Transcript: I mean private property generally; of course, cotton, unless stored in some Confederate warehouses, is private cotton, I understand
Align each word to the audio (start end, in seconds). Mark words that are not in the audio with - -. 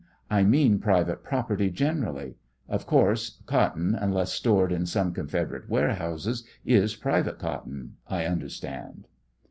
I 0.31 0.41
mean 0.41 0.79
private 0.79 1.23
property 1.23 1.69
generally; 1.69 2.33
of 2.67 2.87
course, 2.87 3.37
cotton, 3.45 3.93
unless 3.93 4.33
stored 4.33 4.71
in 4.71 4.87
some 4.87 5.13
Confederate 5.13 5.69
warehouses, 5.69 6.43
is 6.65 6.95
private 6.95 7.37
cotton, 7.37 7.97
I 8.07 8.25
understand 8.25 9.05